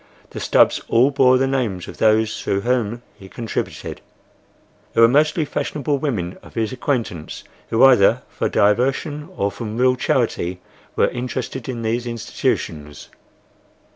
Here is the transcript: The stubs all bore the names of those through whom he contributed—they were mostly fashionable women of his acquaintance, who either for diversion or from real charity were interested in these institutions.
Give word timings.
The 0.31 0.39
stubs 0.39 0.81
all 0.87 1.11
bore 1.11 1.37
the 1.37 1.45
names 1.45 1.87
of 1.87 1.99
those 1.99 2.41
through 2.41 2.61
whom 2.61 3.03
he 3.13 3.29
contributed—they 3.29 4.99
were 4.99 5.07
mostly 5.07 5.45
fashionable 5.45 5.99
women 5.99 6.39
of 6.41 6.55
his 6.55 6.71
acquaintance, 6.71 7.43
who 7.69 7.83
either 7.85 8.23
for 8.27 8.49
diversion 8.49 9.29
or 9.37 9.51
from 9.51 9.77
real 9.77 9.95
charity 9.95 10.59
were 10.95 11.09
interested 11.09 11.69
in 11.69 11.83
these 11.83 12.07
institutions. 12.07 13.09